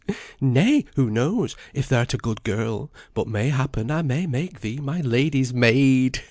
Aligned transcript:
Nay, 0.41 0.85
who 0.95 1.11
knows, 1.11 1.55
if 1.75 1.85
thou'rt 1.87 2.15
a 2.15 2.17
good 2.17 2.41
girl, 2.43 2.89
but 3.13 3.27
mayhappen 3.27 3.91
I 3.91 4.01
may 4.01 4.25
make 4.25 4.61
thee 4.61 4.79
my 4.79 4.99
lady's 5.01 5.53
maid! 5.53 6.19